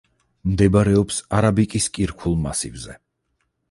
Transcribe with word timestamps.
მდებარეობს 0.53 1.21
არაბიკის 1.43 1.91
კირქვულ 1.99 2.43
მასივზე. 2.49 3.03